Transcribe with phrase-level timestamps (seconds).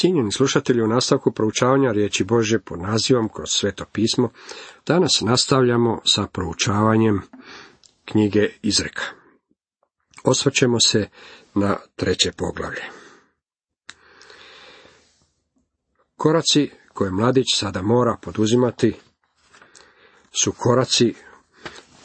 [0.00, 4.30] Cijenjeni slušatelji, u nastavku proučavanja riječi Bože pod nazivom kroz sveto pismo,
[4.86, 7.20] danas nastavljamo sa proučavanjem
[8.04, 9.02] knjige Izreka.
[10.24, 11.08] Osvrćemo se
[11.54, 12.82] na treće poglavlje.
[16.16, 18.96] Koraci koje mladić sada mora poduzimati
[20.42, 21.14] su koraci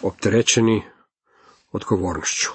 [0.02, 0.84] opterećeni
[1.72, 2.50] odgovornošću.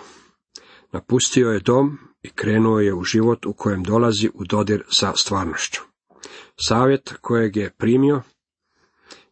[0.92, 5.80] Napustio je dom i krenuo je u život u kojem dolazi u dodir sa stvarnošću.
[6.56, 8.22] Savjet kojeg je primio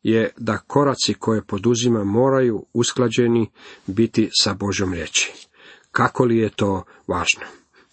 [0.03, 3.51] je da koraci koje poduzima moraju usklađeni
[3.87, 5.33] biti sa Božom riječi.
[5.91, 7.43] Kako li je to važno?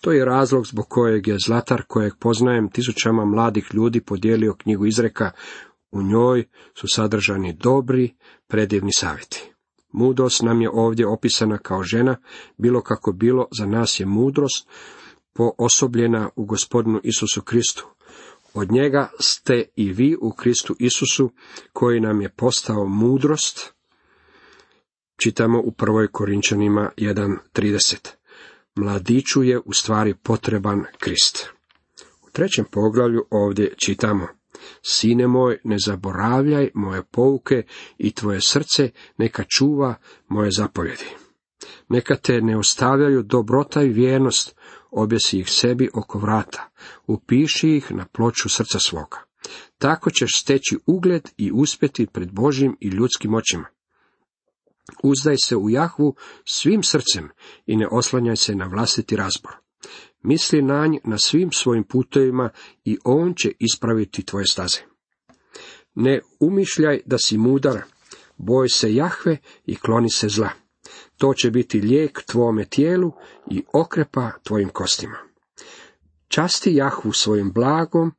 [0.01, 5.31] To je razlog zbog kojeg je Zlatar, kojeg poznajem tisućama mladih ljudi, podijelio knjigu izreka.
[5.91, 8.15] U njoj su sadržani dobri,
[8.47, 9.54] predivni savjeti.
[9.97, 12.17] Mudrost nam je ovdje opisana kao žena,
[12.57, 14.67] bilo kako bilo, za nas je mudrost
[15.33, 17.87] poosobljena u gospodinu Isusu Kristu.
[18.53, 21.31] Od njega ste i vi u Kristu Isusu,
[21.73, 23.73] koji nam je postao mudrost,
[25.17, 28.09] čitamo u prvoj Korinčanima 1.30.
[28.75, 31.49] Mladiću je u stvari potreban Krist.
[32.27, 34.27] U trećem poglavlju ovdje čitamo
[34.81, 37.63] Sine moj, ne zaboravljaj moje pouke
[37.97, 39.95] i tvoje srce neka čuva
[40.27, 41.05] moje zapovjedi.
[41.89, 44.55] Neka te ne ostavljaju dobrota i vjernost,
[44.91, 46.69] objesi ih sebi oko vrata,
[47.07, 49.17] upiši ih na ploču srca svoga.
[49.77, 53.65] Tako ćeš steći ugled i uspjeti pred Božim i ljudskim očima.
[55.03, 57.29] Uzdaj se u Jahvu svim srcem
[57.65, 59.55] i ne oslanjaj se na vlastiti razbor.
[60.25, 62.49] Misli na nj na svim svojim putovima
[62.85, 64.79] i on će ispraviti tvoje staze.
[65.95, 67.81] Ne umišljaj da si mudar,
[68.37, 70.49] boj se Jahve i kloni se zla.
[71.17, 73.11] To će biti lijek tvome tijelu
[73.51, 75.17] i okrepa tvojim kostima.
[76.27, 78.11] Časti Jahvu svojim blagom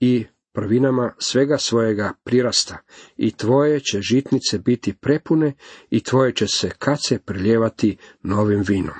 [0.00, 2.78] i prvinama svega svojega prirasta
[3.16, 5.54] i tvoje će žitnice biti prepune
[5.90, 8.94] i tvoje će se kace priljevati novim vinom.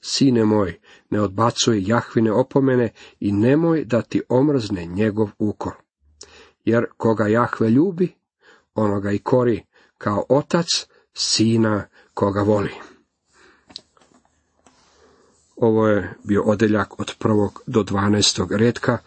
[0.00, 0.80] Sine moj,
[1.14, 5.72] ne odbacuj Jahvine opomene i nemoj da ti omrzne njegov ukor.
[6.64, 8.14] Jer koga Jahve ljubi,
[8.74, 9.64] onoga i kori,
[9.98, 10.66] kao otac
[11.12, 12.70] sina koga voli.
[15.56, 18.98] Ovo je bio odeljak od prvog do dvanaestog redka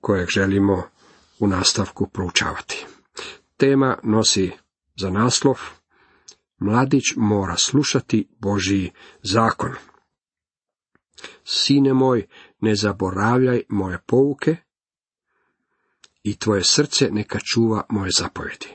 [0.00, 0.82] kojeg želimo
[1.38, 2.86] u nastavku proučavati.
[3.56, 4.50] Tema nosi
[4.96, 5.60] za naslov
[6.58, 8.90] Mladić mora slušati Božiji
[9.22, 9.70] zakon.
[11.44, 12.26] Sine moj,
[12.60, 14.56] ne zaboravljaj moje pouke
[16.22, 18.68] i tvoje srce neka čuva moje zapovjedi.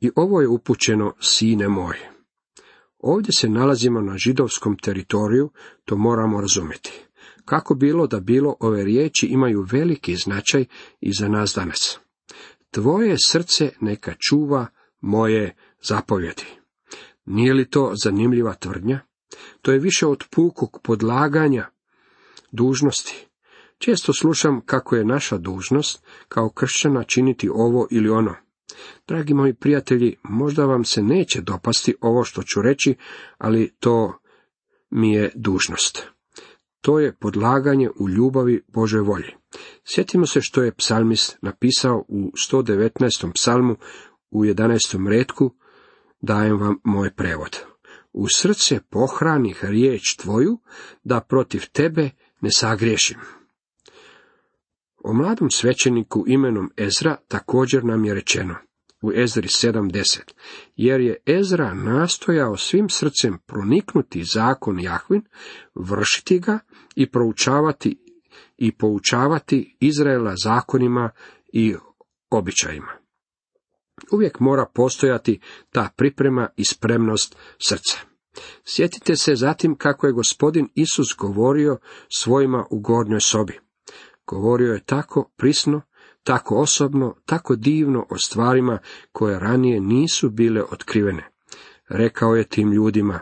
[0.00, 1.96] I ovo je upućeno, sine moj.
[2.98, 5.50] Ovdje se nalazimo na židovskom teritoriju,
[5.84, 6.92] to moramo razumjeti.
[7.44, 10.64] Kako bilo da bilo, ove riječi imaju veliki značaj
[11.00, 11.98] i za nas danas.
[12.70, 14.66] Tvoje srce neka čuva
[15.00, 16.44] moje zapovjedi.
[17.24, 19.00] Nije li to zanimljiva tvrdnja?
[19.62, 21.66] To je više od pukog podlaganja
[22.52, 23.26] dužnosti.
[23.78, 28.34] Često slušam kako je naša dužnost kao kršćana činiti ovo ili ono.
[29.08, 32.94] Dragi moji prijatelji, možda vam se neće dopasti ovo što ću reći,
[33.38, 34.18] ali to
[34.90, 36.06] mi je dužnost.
[36.80, 39.34] To je podlaganje u ljubavi Božoj volji.
[39.84, 43.32] Sjetimo se što je psalmist napisao u 119.
[43.34, 43.76] psalmu
[44.30, 45.08] u 11.
[45.08, 45.54] redku,
[46.20, 47.58] dajem vam moj prevod.
[48.18, 50.58] U srce pohranih riječ tvoju,
[51.04, 53.18] da protiv tebe ne sagriješim.
[55.04, 58.54] O mladom svećeniku imenom Ezra također nam je rečeno
[59.02, 60.18] u Ezri 7.10,
[60.76, 65.22] jer je Ezra nastojao svim srcem proniknuti zakon Jahvin,
[65.74, 66.58] vršiti ga
[66.96, 67.98] i proučavati
[68.56, 71.10] i poučavati Izraela zakonima
[71.52, 71.74] i
[72.30, 72.92] običajima.
[74.12, 75.40] Uvijek mora postojati
[75.72, 78.07] ta priprema i spremnost srca.
[78.64, 81.78] Sjetite se zatim kako je gospodin Isus govorio
[82.08, 83.58] svojima u gornjoj sobi.
[84.26, 85.80] Govorio je tako prisno,
[86.22, 88.78] tako osobno, tako divno o stvarima
[89.12, 91.30] koje ranije nisu bile otkrivene.
[91.88, 93.20] Rekao je tim ljudima,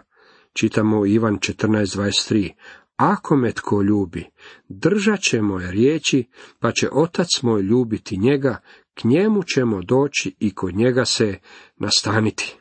[0.53, 2.53] čitamo Ivan 14.23,
[2.97, 4.25] ako me tko ljubi,
[4.69, 6.25] držat će moje riječi,
[6.61, 8.61] pa će otac moj ljubiti njega,
[8.95, 11.39] k njemu ćemo doći i kod njega se
[11.77, 12.59] nastaniti.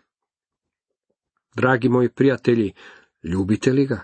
[1.56, 2.74] Dragi moji prijatelji,
[3.24, 4.02] ljubite li ga?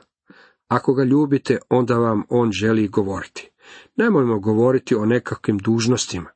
[0.67, 3.49] Ako ga ljubite, onda vam on želi govoriti.
[3.95, 6.29] Nemojmo govoriti o nekakvim dužnostima.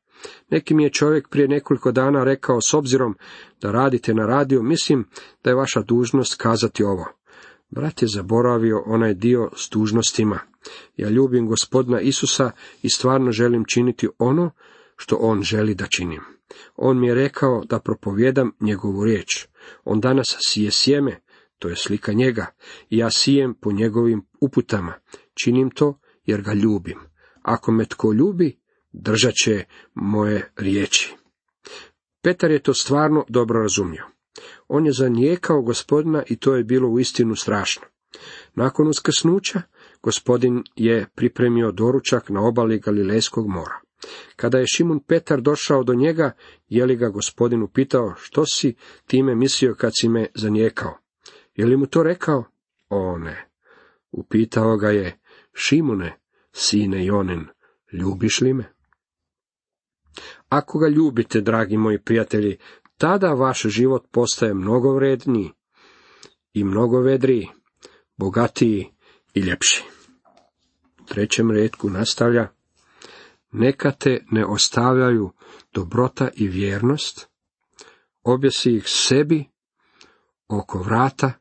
[0.50, 3.18] Neki mi je čovjek prije nekoliko dana rekao, s obzirom
[3.62, 5.06] da radite na radiju, mislim
[5.44, 7.06] da je vaša dužnost kazati ovo.
[7.70, 10.40] Brat je zaboravio onaj dio s dužnostima.
[10.98, 12.52] Ja ljubim gospodina Isusa
[12.82, 14.52] i stvarno želim činiti ono
[14.96, 16.35] što on želi da činim.
[16.76, 19.48] On mi je rekao da propovjedam njegovu riječ.
[19.84, 21.20] On danas sije sjeme,
[21.60, 22.46] to je slika njega,
[22.90, 24.94] i ja sijem po njegovim uputama.
[25.34, 27.00] Činim to jer ga ljubim.
[27.42, 28.60] Ako me tko ljubi,
[28.92, 29.64] držat će
[29.94, 31.16] moje riječi.
[32.22, 34.06] Petar je to stvarno dobro razumio.
[34.68, 37.84] On je zanijekao gospodina i to je bilo uistinu strašno.
[38.54, 39.62] Nakon uskrsnuća,
[40.02, 43.85] gospodin je pripremio doručak na obali Galilejskog mora.
[44.36, 46.31] Kada je Šimun Petar došao do njega,
[46.68, 48.75] je li ga gospodin upitao, što si
[49.07, 50.98] time mislio kad si me zanijekao?
[51.56, 52.44] Je li mu to rekao?
[52.90, 53.50] O ne.
[54.12, 55.19] Upitao ga je,
[55.54, 56.19] Šimune,
[56.52, 57.46] sine Jonin,
[57.92, 58.74] ljubiš li me?
[60.50, 62.58] Ako ga ljubite, dragi moji prijatelji,
[62.98, 65.51] tada vaš život postaje mnogo vredniji
[66.54, 67.48] i mnogo vedriji,
[68.18, 68.88] bogatiji
[69.34, 69.84] i ljepši.
[71.01, 72.48] U trećem redku nastavlja,
[73.57, 75.31] neka te ne ostavljaju
[75.74, 77.28] dobrota i vjernost,
[78.24, 79.46] objesi ih sebi
[80.48, 81.31] oko vrata,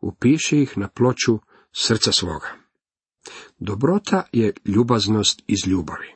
[0.00, 1.38] upiši ih na ploču
[1.72, 2.48] srca svoga.
[3.58, 6.14] Dobrota je ljubaznost iz ljubavi.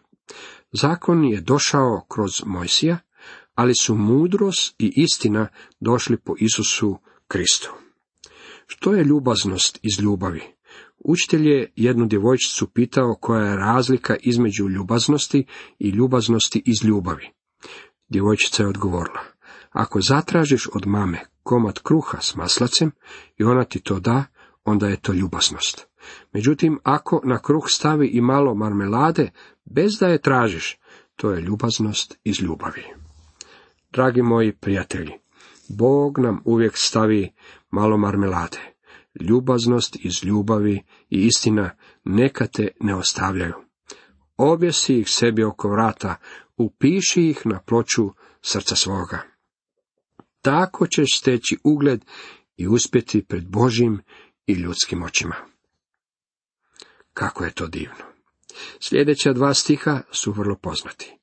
[0.72, 2.98] Zakon je došao kroz Mojsija,
[3.54, 5.48] ali su mudrost i istina
[5.80, 6.98] došli po Isusu
[7.28, 7.72] Kristu.
[8.66, 10.53] Što je ljubaznost iz ljubavi?
[11.04, 15.46] Učitelj je jednu djevojčicu pitao koja je razlika između ljubaznosti
[15.78, 17.30] i ljubaznosti iz ljubavi.
[18.08, 19.20] Djevojčica je odgovorila,
[19.70, 22.90] ako zatražiš od mame komad kruha s maslacem
[23.36, 24.24] i ona ti to da,
[24.64, 25.86] onda je to ljubaznost.
[26.32, 29.30] Međutim, ako na kruh stavi i malo marmelade,
[29.64, 30.78] bez da je tražiš,
[31.16, 32.82] to je ljubaznost iz ljubavi.
[33.92, 35.12] Dragi moji prijatelji,
[35.68, 37.32] Bog nam uvijek stavi
[37.70, 38.73] malo marmelade.
[39.20, 41.70] Ljubaznost iz ljubavi i istina
[42.04, 43.54] neka te ne ostavljaju.
[44.36, 46.16] Objesi ih sebi oko vrata,
[46.56, 48.10] upiši ih na ploču
[48.42, 49.22] srca svoga.
[50.42, 52.04] Tako ćeš steći ugled
[52.56, 54.00] i uspjeti pred Božim
[54.46, 55.34] i ljudskim očima.
[57.12, 58.04] Kako je to divno.
[58.80, 61.16] Sljedeća dva stiha su vrlo poznati.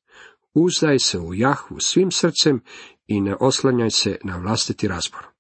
[0.54, 2.64] Uzdaj se u Jahvu svim srcem
[3.08, 5.31] i ne oslanjaj se na vlastiti razbor.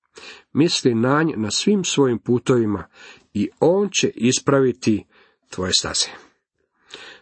[0.53, 2.83] Misli na na svim svojim putovima
[3.33, 5.05] i on će ispraviti
[5.49, 6.07] tvoje staze.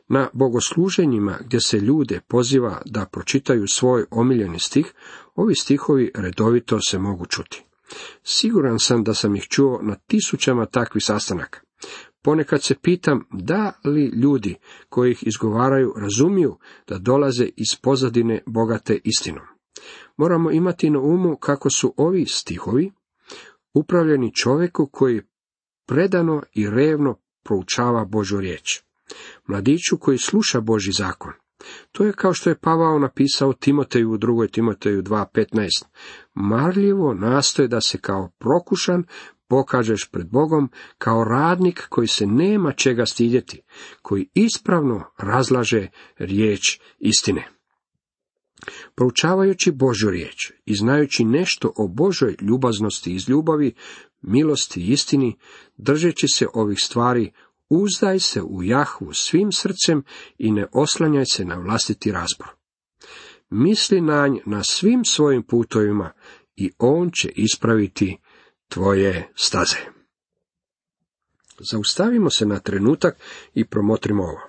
[0.08, 4.94] Na bogosluženjima gdje se ljude poziva da pročitaju svoj omiljeni stih,
[5.36, 7.64] ovi stihovi redovito se mogu čuti.
[8.24, 11.60] Siguran sam da sam ih čuo na tisućama takvih sastanaka.
[12.22, 14.56] Ponekad se pitam da li ljudi
[14.90, 16.58] koji ih izgovaraju razumiju
[16.88, 19.59] da dolaze iz pozadine bogate istinom.
[20.20, 22.92] Moramo imati na umu kako su ovi stihovi
[23.74, 25.22] upravljeni čovjeku koji
[25.88, 28.82] predano i revno proučava Božu riječ.
[29.48, 31.32] Mladiću koji sluša Boži zakon.
[31.92, 34.52] To je kao što je Pavao napisao Timoteju u 2.
[34.52, 35.86] Timoteju 2.15.
[36.34, 39.04] Marljivo nastoje da se kao prokušan
[39.48, 43.62] pokažeš pred Bogom kao radnik koji se nema čega stidjeti,
[44.02, 45.88] koji ispravno razlaže
[46.18, 47.59] riječ istine.
[48.96, 53.74] Proučavajući Božju riječ i znajući nešto o Božoj ljubaznosti iz ljubavi,
[54.22, 55.38] milosti i istini,
[55.78, 57.32] držeći se ovih stvari,
[57.70, 60.04] uzdaj se u Jahvu svim srcem
[60.38, 62.48] i ne oslanjaj se na vlastiti razbor.
[63.50, 66.12] Misli na nj na svim svojim putovima
[66.56, 68.18] i on će ispraviti
[68.68, 69.78] tvoje staze.
[71.72, 73.18] Zaustavimo se na trenutak
[73.54, 74.42] i promotrimo ovo.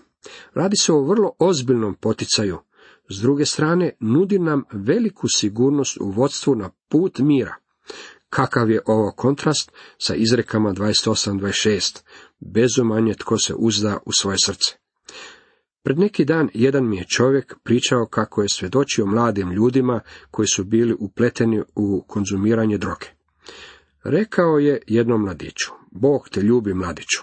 [0.55, 2.59] Radi se o vrlo ozbiljnom poticaju.
[3.13, 7.55] S druge strane, nudi nam veliku sigurnost u vodstvu na put mira.
[8.29, 12.03] Kakav je ovo kontrast sa izrekama 28-26,
[12.41, 14.75] bezumanje tko se uzda u svoje srce.
[15.83, 20.01] Pred neki dan jedan mi je čovjek pričao kako je svjedočio mladim ljudima
[20.31, 23.07] koji su bili upleteni u konzumiranje droge.
[24.05, 27.21] Rekao je jednom mladiću, Bog te ljubi mladiću.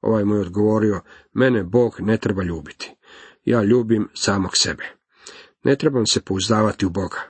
[0.00, 1.00] Ovaj mu je odgovorio,
[1.32, 2.94] mene Bog ne treba ljubiti.
[3.44, 4.99] Ja ljubim samog sebe.
[5.64, 7.20] Ne trebam se pouzdavati u Boga.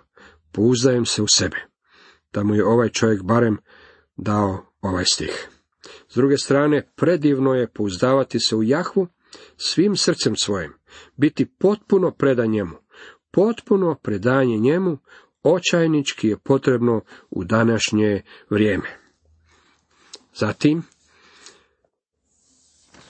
[0.52, 1.56] Pouzdajem se u sebe.
[2.32, 3.58] Da mu je ovaj čovjek barem
[4.16, 5.48] dao ovaj stih.
[6.08, 9.08] S druge strane, predivno je pouzdavati se u Jahvu
[9.56, 10.72] svim srcem svojim,
[11.16, 12.76] biti potpuno predan njemu,
[13.30, 14.98] potpuno predanje njemu,
[15.42, 18.98] očajnički je potrebno u današnje vrijeme.
[20.34, 20.82] Zatim,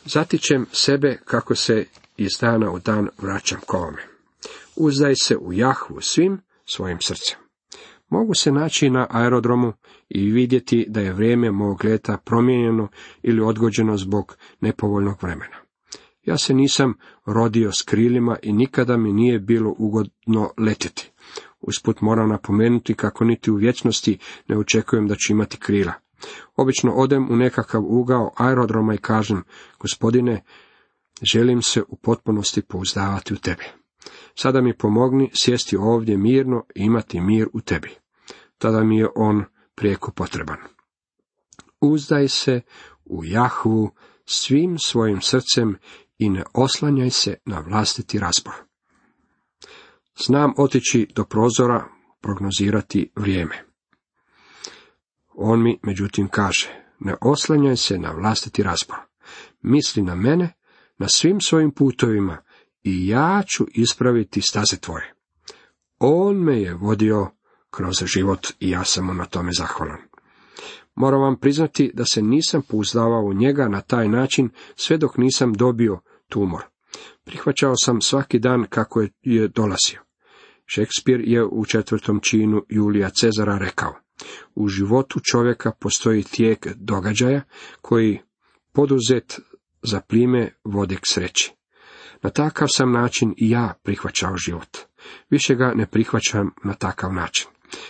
[0.04, 1.84] zatičem sebe kako se
[2.16, 4.09] iz dana u dan vraćam kome.
[4.82, 7.38] Uzdaj se u Jahvu svim svojim srcem.
[8.08, 9.72] Mogu se naći na aerodromu
[10.08, 12.88] i vidjeti da je vrijeme mog leta promijenjeno
[13.22, 15.56] ili odgođeno zbog nepovoljnog vremena.
[16.22, 16.94] Ja se nisam
[17.26, 21.10] rodio s krilima i nikada mi nije bilo ugodno letjeti.
[21.60, 24.18] Usput moram napomenuti kako niti u vječnosti
[24.48, 25.92] ne očekujem da ću imati krila.
[26.56, 29.42] Obično odem u nekakav ugao aerodroma i kažem,
[29.80, 30.42] gospodine,
[31.32, 33.79] želim se u potpunosti pouzdavati u tebe.
[34.42, 37.90] Sada mi pomogni sjesti ovdje mirno i imati mir u tebi.
[38.58, 39.44] Tada mi je on
[39.74, 40.56] prijeko potreban.
[41.80, 42.60] Uzdaj se
[43.04, 43.90] u Jahvu
[44.24, 45.78] svim svojim srcem
[46.18, 48.54] i ne oslanjaj se na vlastiti razbor.
[50.26, 51.84] Znam otići do prozora,
[52.20, 53.64] prognozirati vrijeme.
[55.34, 56.68] On mi, međutim, kaže,
[57.00, 58.98] ne oslanjaj se na vlastiti razbor.
[59.62, 60.52] Misli na mene,
[60.98, 62.42] na svim svojim putovima,
[62.82, 65.14] i ja ću ispraviti staze tvoje.
[65.98, 67.30] On me je vodio
[67.70, 69.98] kroz život i ja sam mu na tome zahvalan.
[70.94, 75.52] Moram vam priznati da se nisam pouzdavao u njega na taj način sve dok nisam
[75.52, 76.62] dobio tumor.
[77.24, 80.00] Prihvaćao sam svaki dan kako je dolazio.
[80.66, 83.94] Šekspir je u četvrtom činu Julija Cezara rekao,
[84.54, 87.42] u životu čovjeka postoji tijek događaja
[87.80, 88.20] koji
[88.72, 89.40] poduzet
[89.82, 91.59] za plime vode k sreći.
[92.22, 94.78] Na takav sam način i ja prihvaćao život.
[95.30, 97.46] Više ga ne prihvaćam na takav način.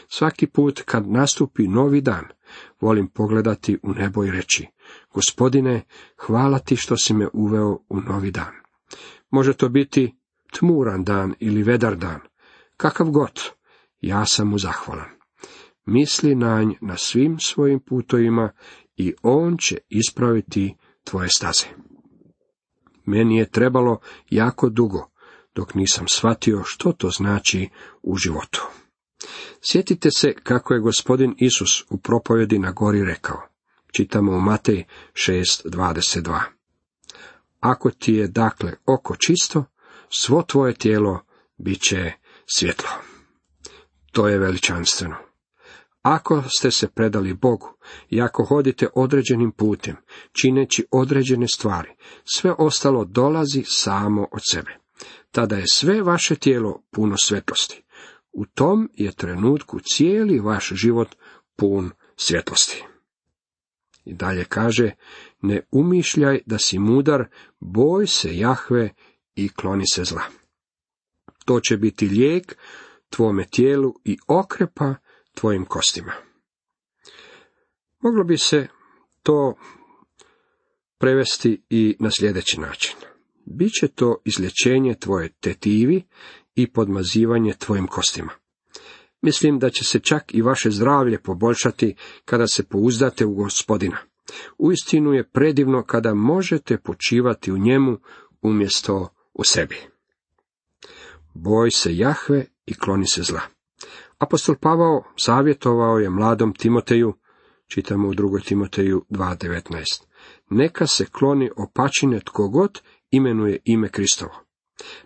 [0.08, 2.24] Svaki put kad nastupi novi dan,
[2.80, 4.66] volim pogledati u nebo i reći,
[5.14, 5.82] gospodine,
[6.16, 8.52] hvala ti što si me uveo u novi dan.
[9.30, 10.14] Može to biti
[10.58, 12.20] tmuran dan ili vedar dan,
[12.76, 13.40] kakav god,
[14.00, 15.08] ja sam mu zahvalan.
[15.86, 18.52] Misli na nj na svim svojim putovima
[18.96, 21.66] i on će ispraviti tvoje staze.
[23.04, 23.98] Meni je trebalo
[24.30, 25.10] jako dugo,
[25.54, 27.68] dok nisam shvatio što to znači
[28.02, 28.66] u životu.
[29.62, 33.42] Sjetite se kako je gospodin Isus u propovjedi na gori rekao.
[33.92, 36.40] Čitamo u Matej 6.22.
[37.60, 39.64] Ako ti je dakle oko čisto,
[40.08, 41.20] svo tvoje tijelo
[41.56, 42.12] bit će
[42.46, 42.88] svjetlo.
[44.12, 45.29] To je veličanstveno.
[46.02, 47.68] Ako ste se predali Bogu
[48.08, 49.96] i ako hodite određenim putem,
[50.32, 51.88] čineći određene stvari,
[52.34, 54.76] sve ostalo dolazi samo od sebe.
[55.30, 57.82] Tada je sve vaše tijelo puno svjetlosti.
[58.32, 61.08] U tom je trenutku cijeli vaš život
[61.56, 62.84] pun svjetlosti.
[64.04, 64.90] I dalje kaže,
[65.42, 67.24] ne umišljaj da si mudar,
[67.60, 68.94] boj se Jahve
[69.34, 70.22] i kloni se zla.
[71.44, 72.56] To će biti lijek
[73.10, 74.94] tvome tijelu i okrepa
[75.34, 76.12] tvojim kostima.
[78.00, 78.68] Moglo bi se
[79.22, 79.54] to
[80.98, 82.96] prevesti i na sljedeći način.
[83.46, 86.02] Biće to izlječenje tvoje tetivi
[86.54, 88.32] i podmazivanje tvojim kostima.
[89.22, 91.94] Mislim da će se čak i vaše zdravlje poboljšati
[92.24, 93.98] kada se pouzdate u gospodina.
[94.58, 97.98] Uistinu je predivno kada možete počivati u njemu
[98.42, 99.76] umjesto u sebi.
[101.34, 103.40] Boj se Jahve i kloni se zla.
[104.20, 107.14] Apostol Pavao savjetovao je mladom Timoteju,
[107.66, 108.44] čitamo u 2.
[108.44, 110.02] Timoteju 2.19.
[110.50, 114.44] Neka se kloni opačine tko god imenuje ime Kristovo.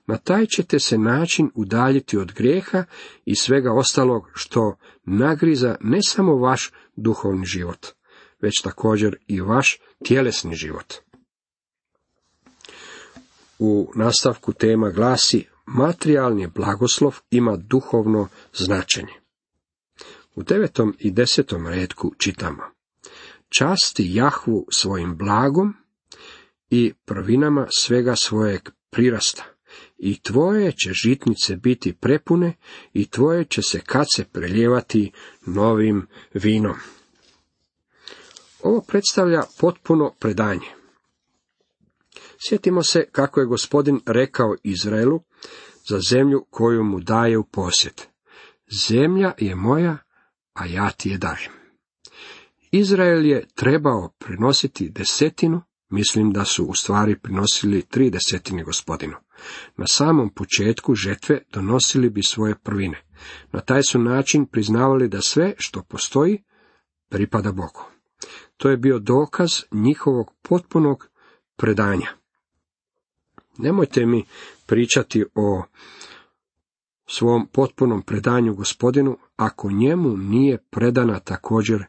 [0.06, 2.85] Na taj ćete se način udaljiti od grijeha
[3.25, 7.87] i svega ostalog što nagriza ne samo vaš duhovni život,
[8.40, 10.94] već također i vaš tjelesni život.
[13.59, 19.12] U nastavku tema glasi materijalni blagoslov ima duhovno značenje.
[20.35, 22.62] U devetom i desetom redku čitamo
[23.49, 25.75] Časti Jahvu svojim blagom
[26.71, 29.44] i prvinama svega svojeg prirasta.
[29.99, 32.54] I tvoje će žitnice biti prepune
[32.92, 35.12] i tvoje će se kace preljevati
[35.47, 36.76] novim vinom.
[38.62, 40.83] Ovo predstavlja potpuno predanje.
[42.48, 45.20] Sjetimo se kako je gospodin rekao Izraelu
[45.88, 48.08] za zemlju koju mu daje u posjet.
[48.88, 49.96] Zemlja je moja,
[50.54, 51.52] a ja ti je dajem.
[52.70, 59.14] Izrael je trebao prinositi desetinu, mislim da su u stvari prinosili tri desetine gospodinu.
[59.76, 63.02] Na samom početku žetve donosili bi svoje prvine.
[63.52, 66.42] Na taj su način priznavali da sve što postoji
[67.10, 67.84] pripada Bogu.
[68.56, 71.08] To je bio dokaz njihovog potpunog
[71.56, 72.23] predanja.
[73.58, 74.25] Nemojte mi
[74.66, 75.62] pričati o
[77.06, 81.84] svom potpunom predanju gospodinu, ako njemu nije predana također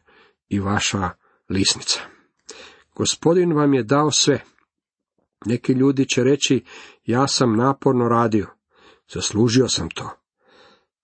[0.48, 1.10] i vaša
[1.48, 2.00] lisnica.
[2.94, 4.42] Gospodin vam je dao sve.
[5.44, 6.64] Neki ljudi će reći,
[7.04, 8.46] ja sam naporno radio,
[9.14, 10.10] zaslužio sam to.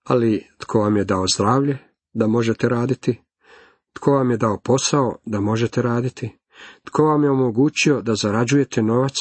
[0.03, 1.77] Ali tko vam je dao zdravlje
[2.13, 3.21] da možete raditi?
[3.93, 6.37] Tko vam je dao posao da možete raditi?
[6.83, 9.13] Tko vam je omogućio da zarađujete novac?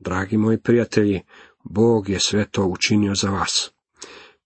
[0.00, 1.20] Dragi moji prijatelji,
[1.64, 3.70] Bog je sve to učinio za vas.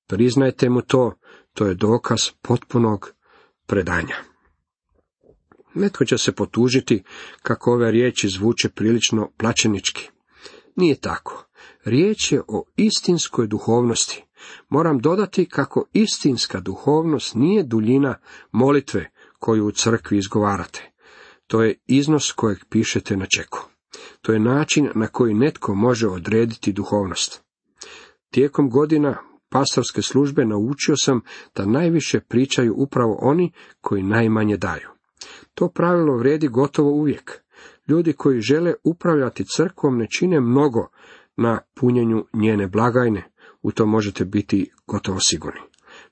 [0.06, 1.12] Priznajte mu to,
[1.52, 3.14] to je dokaz potpunog
[3.66, 4.16] predanja.
[5.74, 7.02] Netko će se potužiti
[7.42, 10.10] kako ove riječi zvuče prilično plaćenički.
[10.76, 11.46] Nije tako.
[11.84, 14.24] Riječ je o istinskoj duhovnosti.
[14.68, 18.18] Moram dodati kako istinska duhovnost nije duljina
[18.52, 20.92] molitve koju u crkvi izgovarate.
[21.46, 23.73] To je iznos kojeg pišete na čeku.
[24.24, 27.44] To je način na koji netko može odrediti duhovnost.
[28.30, 29.16] Tijekom godina
[29.48, 31.20] pastorske službe naučio sam
[31.54, 34.88] da najviše pričaju upravo oni koji najmanje daju.
[35.54, 37.40] To pravilo vrijedi gotovo uvijek.
[37.88, 40.88] Ljudi koji žele upravljati crkvom ne čine mnogo
[41.36, 43.30] na punjenju njene blagajne,
[43.62, 45.60] u to možete biti gotovo sigurni.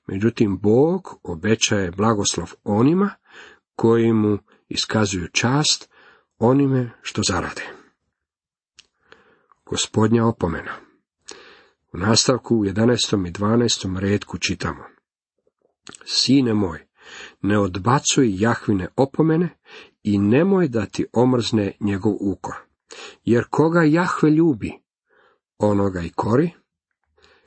[0.07, 3.09] Međutim, Bog obećaje blagoslov onima
[3.75, 4.37] koji mu
[4.69, 5.89] iskazuju čast
[6.39, 7.82] onime što zarade.
[9.73, 10.71] Gospodnja opomena
[11.93, 13.27] U nastavku u 11.
[13.27, 13.99] i 12.
[13.99, 14.83] redku čitamo
[16.05, 16.79] Sine moj,
[17.41, 19.49] ne odbacuj Jahvine opomene
[20.03, 22.55] i nemoj da ti omrzne njegov ukor.
[23.23, 24.71] Jer koga Jahve ljubi,
[25.57, 26.51] onoga i kori,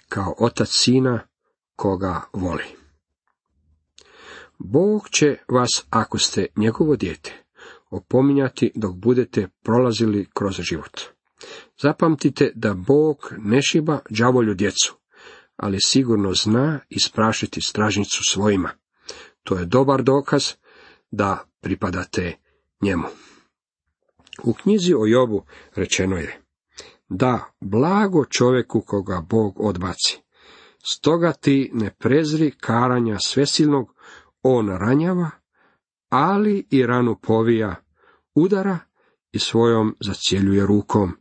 [0.09, 1.21] kao otac sina
[1.76, 2.64] koga voli.
[4.59, 7.45] Bog će vas, ako ste njegovo dijete,
[7.90, 11.15] opominjati dok budete prolazili kroz život.
[11.83, 14.95] Zapamtite da Bog ne šiba đavolju djecu,
[15.57, 18.71] ali sigurno zna isprašiti stražnicu svojima.
[19.43, 20.52] To je dobar dokaz
[21.11, 22.37] da pripadate
[22.81, 23.09] njemu.
[24.43, 26.40] U knjizi o Jobu rečeno je
[27.09, 30.19] da blago čovjeku koga Bog odbaci.
[30.93, 33.95] Stoga ti ne prezri karanja svesilnog,
[34.43, 35.31] on ranjava,
[36.09, 37.75] ali i ranu povija,
[38.35, 38.78] udara
[39.33, 41.12] i svojom zacjeljuje rukom.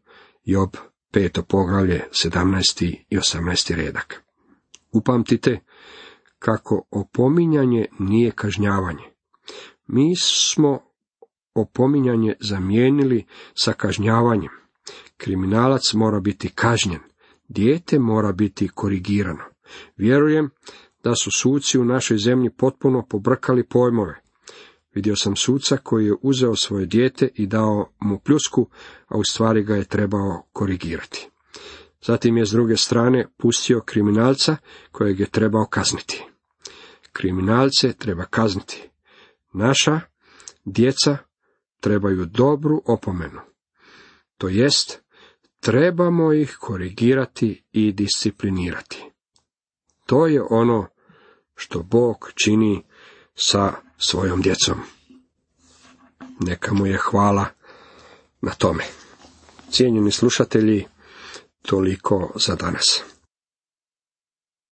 [0.45, 0.77] Job
[1.11, 2.95] peto poglavlje, 17.
[3.09, 3.75] i 18.
[3.75, 4.23] redak.
[4.91, 5.59] Upamtite
[6.39, 9.03] kako opominjanje nije kažnjavanje.
[9.87, 10.79] Mi smo
[11.53, 14.51] opominjanje zamijenili sa kažnjavanjem.
[15.17, 16.99] Kriminalac mora biti kažnjen,
[17.47, 19.43] dijete mora biti korigirano.
[19.97, 20.49] Vjerujem
[21.03, 24.24] da su suci u našoj zemlji potpuno pobrkali pojmove.
[24.95, 28.69] Vidio sam suca koji je uzeo svoje dijete i dao mu pljusku,
[29.07, 31.29] a u stvari ga je trebao korigirati.
[32.01, 34.57] Zatim je s druge strane pustio kriminalca
[34.91, 36.23] kojeg je trebao kazniti.
[37.11, 38.89] Kriminalce treba kazniti.
[39.53, 39.99] Naša
[40.65, 41.17] djeca
[41.79, 43.39] trebaju dobru opomenu.
[44.37, 45.01] To jest,
[45.59, 49.03] trebamo ih korigirati i disciplinirati.
[50.05, 50.87] To je ono
[51.55, 52.83] što Bog čini
[53.35, 54.81] sa svojom djecom.
[56.39, 57.45] Neka mu je hvala
[58.41, 58.83] na tome.
[59.71, 60.85] Cijenjeni slušatelji,
[61.61, 63.14] toliko za danas.